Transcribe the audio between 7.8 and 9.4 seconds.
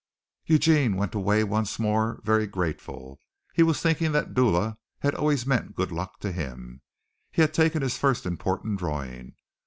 his first important drawing.